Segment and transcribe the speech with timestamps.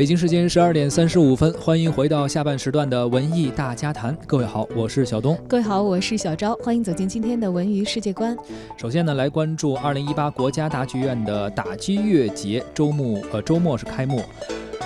[0.00, 4.16] 北京时间十二点三十五分，欢迎回到下半时段的文艺大家谈。
[4.26, 5.38] 各位好，我是小东。
[5.46, 6.54] 各位好，我是小昭。
[6.62, 8.34] 欢迎走进今天的文娱世界观。
[8.78, 14.22] 首先呢，来关注二零一八国家大剧院的打击乐节周末，呃，周末是开幕。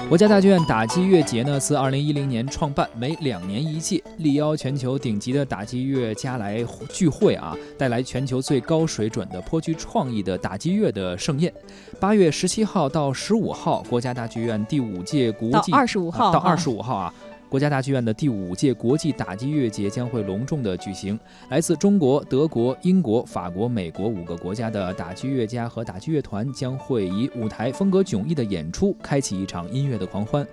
[0.08, 11.52] 国家大剧院打击乐节呢，自二零一零年创办，每两年一届，力邀全球顶级的打击乐家来聚会啊，带来全球最高水准的、颇具创意的打击乐的盛宴。
[11.98, 17.14] 八月十七号到十五号，国家大剧院第五届国际到二十五号到二十五号啊。
[17.54, 21.16] 国家大剧院的第五届国际打击乐节将会隆重的举行，
[21.50, 30.44] 来自中国、德国、英国、法国、美国五个国家的打击乐家和打击乐团将会以舞台风格迥异的演出，开启一场音乐的狂欢。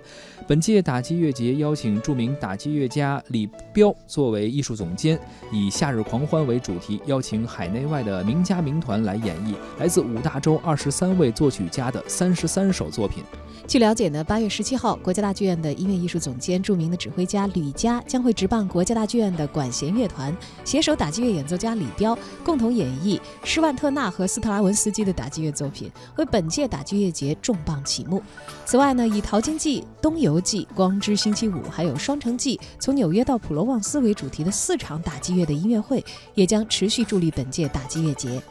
[0.46, 5.18] 本届打击乐节邀请著名打击乐家李彪作为艺术总监，
[5.50, 13.24] 以夏日狂欢为主题，邀请海内外的名家名团来演绎来自五大洲二十三位作曲家的三十三首作品。
[13.66, 28.22] 据了解呢，八月十七号，国家大剧院的音乐艺术总监、著名的指挥家吕嘉将会执棒国家大剧院的管弦乐团，携手打击乐演奏家李彪，共同演绎施万特纳和斯特拉文斯基的打击乐作品，为本届打击乐节重磅启幕。
[28.66, 38.42] 此外呢，以《淘金记》《东游记》《光之星期五》还有《双城记》从纽约到普罗旺斯为主题的四场打击乐的音乐会，也将持续助力本届打击乐节。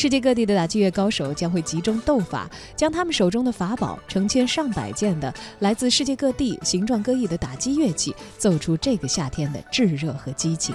[0.00, 10.74] 世界各地的打击乐高手将会集中斗法，将他们手中的法宝成千上百件的来自世界各地、形状各异的打击乐器，奏出这个夏天的炙热和激情。